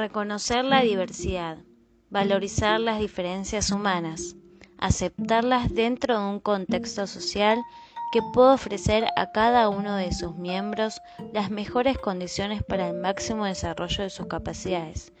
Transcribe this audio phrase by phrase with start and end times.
[0.00, 1.58] Reconocer la diversidad,
[2.08, 4.34] valorizar las diferencias humanas,
[4.78, 7.60] aceptarlas dentro de un contexto social
[8.10, 11.02] que pueda ofrecer a cada uno de sus miembros
[11.34, 15.12] las mejores condiciones para el máximo desarrollo de sus capacidades,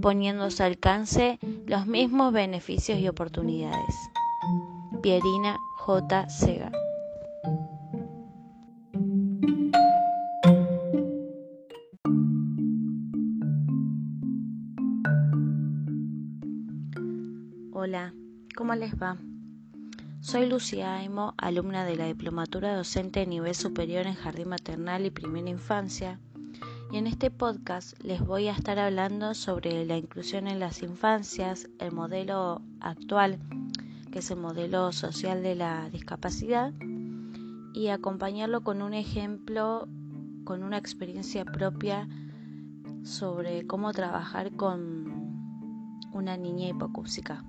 [0.00, 3.94] poniendo a su alcance los mismos beneficios y oportunidades.
[5.02, 6.30] Pierina J.
[6.30, 6.72] Sega
[17.86, 18.14] Hola,
[18.56, 19.18] ¿cómo les va?
[20.20, 25.10] Soy Lucía Aimo, alumna de la Diplomatura Docente de Nivel Superior en Jardín Maternal y
[25.10, 26.18] Primera Infancia,
[26.90, 31.68] y en este podcast les voy a estar hablando sobre la inclusión en las infancias,
[31.78, 33.38] el modelo actual,
[34.10, 36.72] que es el modelo social de la discapacidad,
[37.74, 39.86] y acompañarlo con un ejemplo,
[40.44, 42.08] con una experiencia propia
[43.02, 45.52] sobre cómo trabajar con
[46.14, 47.44] una niña hipocúsica.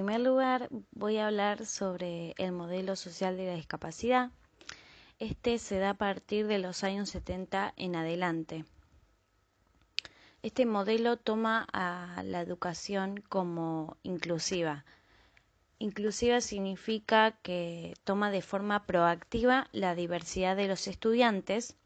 [0.00, 4.30] Primer lugar, voy a hablar sobre el modelo social de la discapacidad.
[5.18, 8.64] Este se da a partir de los años 70 en adelante.
[10.42, 14.86] Este modelo toma a la educación como inclusiva.
[15.78, 21.76] Inclusiva significa que toma de forma proactiva la diversidad de los estudiantes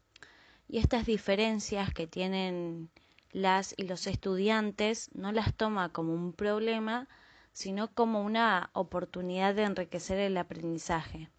[0.69, 2.89] y estas diferencias que tienen
[3.33, 7.09] las y los estudiantes no las toma como un problema,
[7.55, 11.29] sino como una oportunidad de enriquecer el aprendizaje.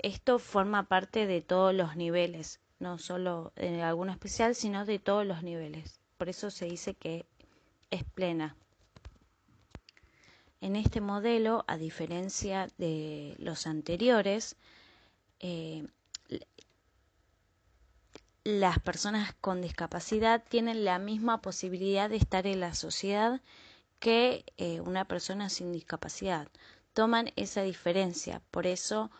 [0.00, 5.24] Esto forma parte de todos los niveles, no solo de alguno especial, sino de todos
[5.24, 6.00] los niveles.
[6.16, 7.24] Por eso se dice que
[7.92, 8.56] es plena.
[10.60, 14.56] En este modelo, a diferencia de los anteriores,
[15.38, 15.86] eh,
[18.42, 23.40] las personas con discapacidad tienen la misma posibilidad de estar en la sociedad
[23.98, 26.48] que eh, una persona sin discapacidad.
[26.92, 29.10] Toman esa diferencia, por eso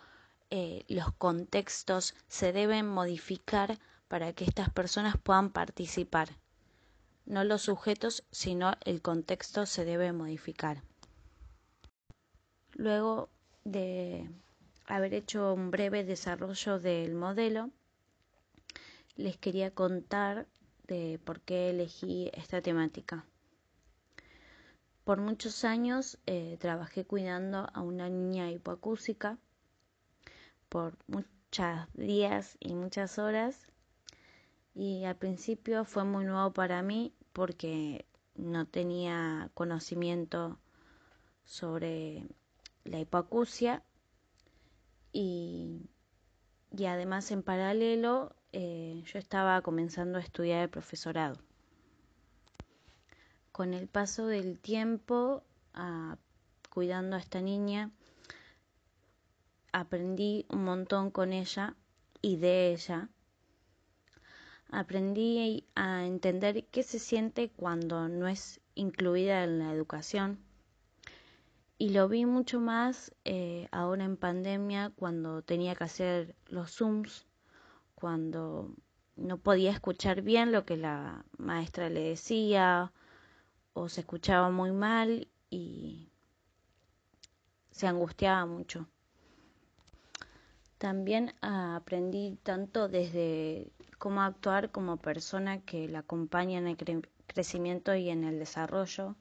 [0.51, 3.79] eh, los contextos se deben modificar
[4.09, 6.29] para que estas personas puedan participar.
[7.27, 10.83] No los sujetos, sino el contexto se debe modificar.
[12.73, 13.29] Luego
[13.65, 14.31] de
[14.87, 17.71] haber hecho un breve desarrollo del modelo,
[19.17, 20.47] les quería contar
[20.87, 23.27] de por qué elegí esta temática.
[25.09, 29.39] Por muchos años eh, trabajé cuidando a una niña hipoacúsica
[30.69, 33.73] por muchos días y muchas horas.
[34.75, 38.05] Y al principio fue muy nuevo para mí porque
[38.35, 40.59] no tenía conocimiento
[41.43, 42.29] sobre
[42.85, 43.83] la hipoacusia.
[45.11, 45.89] Y,
[46.71, 51.48] y además en paralelo eh, yo estaba comenzando a estudiar el profesorado
[53.59, 55.43] con el paso del tiempo,
[56.71, 57.91] cuidando a esta niña,
[59.73, 61.75] aprendí un montón con ella
[62.23, 63.09] y de ella.
[64.71, 70.39] Aprendí a entender qué se siente cuando no es incluida en la educación.
[71.79, 77.27] Y lo vi mucho más eh, ahora en pandemia cuando tenía que hacer los Zooms,
[77.97, 78.73] cuando
[79.17, 82.93] no podía escuchar bien lo que la maestra le decía
[83.73, 86.11] o se escuchaba muy mal y
[87.71, 88.89] se angustiaba mucho.
[90.79, 96.77] También aprendí tanto desde cómo actuar como persona que la acompaña en el
[97.27, 99.17] crecimiento y en el desarrollo.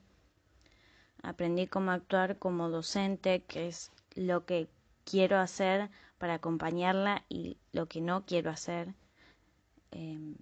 [1.24, 4.70] Aprendí cómo actuar como docente, que es lo que
[5.04, 8.94] quiero hacer para acompañarla y lo que no quiero hacer.
[9.92, 10.36] Em,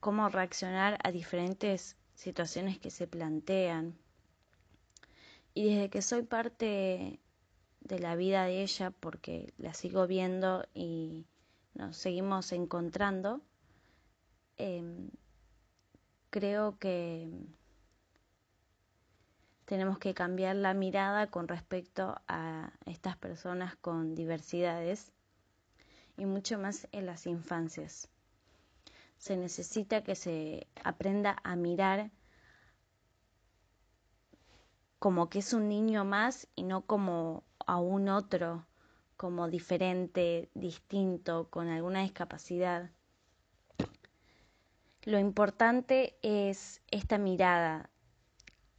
[0.00, 3.96] cómo reaccionar a diferentes situaciones que se plantean.
[5.54, 7.20] Y desde que soy parte
[7.80, 11.26] de la vida de ella, porque la sigo viendo y
[11.74, 13.40] nos seguimos encontrando,
[14.56, 15.10] em,
[16.30, 17.30] creo que
[19.64, 25.12] tenemos que cambiar la mirada con respecto a estas personas con diversidades
[26.16, 28.08] y mucho más en las infancias
[29.18, 32.10] se necesita que se aprenda a mirar
[34.98, 38.66] como que es un niño más y no como a un otro,
[39.16, 42.90] como diferente, distinto, con alguna discapacidad.
[45.02, 47.90] Lo importante es esta mirada.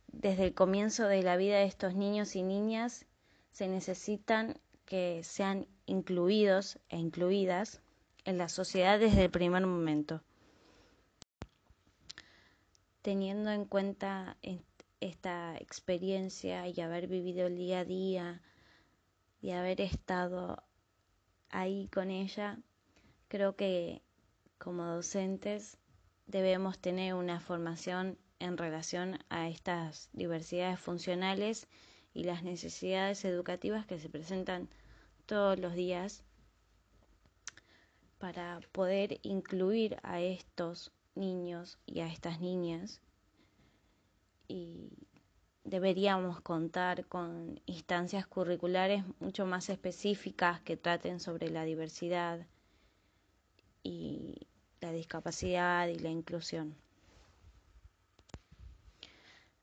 [0.07, 3.05] Desde el comienzo de la vida de estos niños y niñas
[3.51, 7.81] se necesitan que sean incluidos e incluidas
[8.25, 10.21] en la sociedad desde el primer momento.
[13.09, 14.37] Teniendo en cuenta
[15.01, 18.39] esta experiencia y haber vivido el día a día
[19.41, 20.61] y haber estado
[21.49, 22.59] ahí con ella,
[23.27, 24.03] creo que
[24.59, 25.79] como docentes
[26.27, 31.67] debemos tener una formación en relación a estas diversidades funcionales
[32.13, 34.69] y las necesidades educativas que se presentan
[35.25, 36.23] todos los días
[38.19, 43.01] para poder incluir a estos niños y a estas niñas
[44.47, 44.89] y
[45.63, 52.47] deberíamos contar con instancias curriculares mucho más específicas que traten sobre la diversidad
[53.83, 54.47] y
[54.81, 56.75] la discapacidad y la inclusión.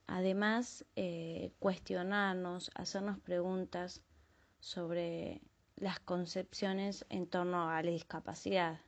[0.07, 4.03] Además, eh, cuestionarnos, hacernos preguntas
[4.61, 5.41] sobre
[5.75, 8.81] las concepciones en torno a la discapacidad,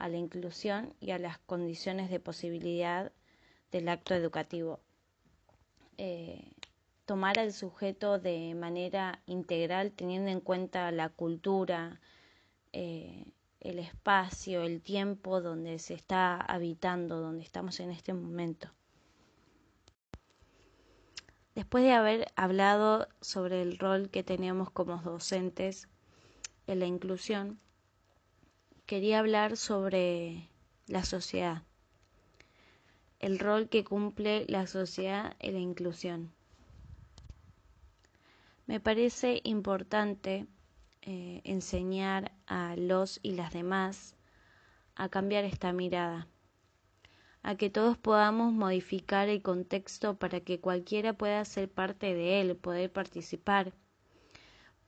[0.00, 3.12] a la inclusión y a las condiciones de posibilidad
[3.70, 4.80] del acto educativo.
[5.98, 6.52] Eh,
[7.04, 12.00] tomar al sujeto de manera integral teniendo en cuenta la cultura,
[12.72, 13.24] eh,
[13.60, 18.68] el espacio, el tiempo donde se está habitando, donde estamos en este momento.
[21.54, 25.88] Después de haber hablado sobre el rol que tenemos como docentes
[26.66, 27.60] en la inclusión,
[28.90, 30.48] quería hablar sobre
[30.88, 31.62] la sociedad,
[33.20, 36.32] el rol que cumple la sociedad en la inclusión.
[38.66, 40.48] Me parece importante
[41.02, 44.16] eh, enseñar a los y las demás
[44.96, 46.26] a cambiar esta mirada
[47.44, 52.56] a que todos podamos modificar el contexto para que cualquiera pueda ser parte de él,
[52.56, 53.72] poder participar.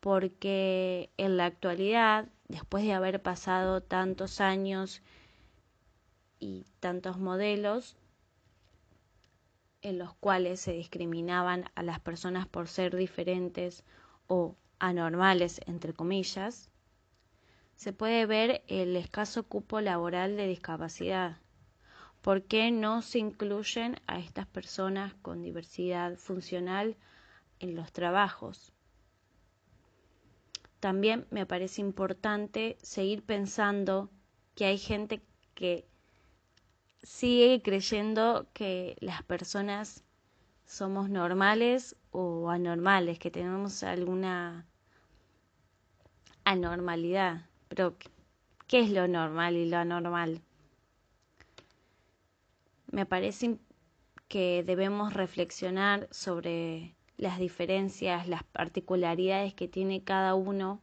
[0.01, 5.03] Porque en la actualidad, después de haber pasado tantos años
[6.39, 7.97] y tantos modelos
[9.81, 13.83] en los cuales se discriminaban a las personas por ser diferentes
[14.29, 16.71] o anormales, entre comillas,
[17.75, 21.39] se puede ver el escaso cupo laboral de discapacidad
[22.23, 26.97] ¿Por qué no se incluyen a estas personas con diversidad funcional
[27.59, 28.73] en los trabajos?
[30.83, 34.11] También me parece importante seguir pensando
[34.57, 35.23] que hay gente
[35.55, 35.87] que
[37.05, 40.03] sigue creyendo que las personas
[40.67, 44.67] somos normales o anormales, que tenemos alguna
[46.43, 47.47] anormalidad.
[47.69, 47.97] Pero,
[48.67, 50.43] ¿qué es lo normal y lo anormal?
[52.91, 53.59] me parece
[54.27, 60.81] que debemos reflexionar sobre las diferencias, las particularidades que tiene cada uno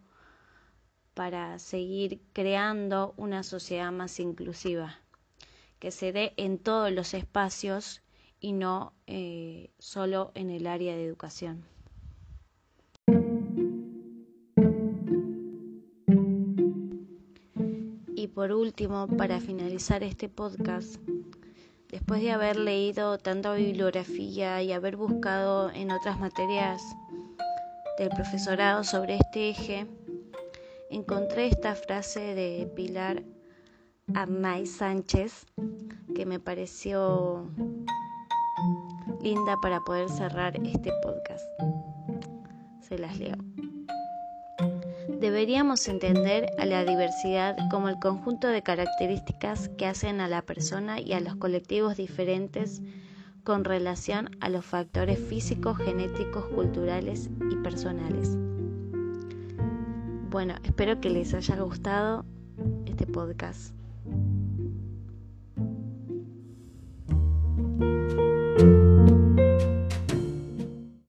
[1.13, 5.01] para seguir creando una sociedad más inclusiva,
[5.79, 8.01] que se dé en todos los espacios
[8.39, 11.65] y no eh, solo en el área de educación.
[18.15, 21.01] Y por último, para finalizar este podcast,
[21.89, 26.81] después de haber leído tanta bibliografía y haber buscado en otras materias
[27.97, 29.87] del profesorado sobre este eje,
[30.89, 33.23] encontré esta frase de Pilar
[34.13, 35.45] Arnay Sánchez
[36.15, 37.49] que me pareció
[39.21, 41.45] linda para poder cerrar este podcast.
[42.81, 43.48] Se las leo.
[45.19, 51.01] Deberíamos entender a la diversidad como el conjunto de características que hacen a la persona
[51.01, 52.81] y a los colectivos diferentes
[53.43, 58.37] con relación a los factores físicos, genéticos, culturales y personales.
[60.29, 62.23] Bueno, espero que les haya gustado
[62.85, 63.78] este podcast.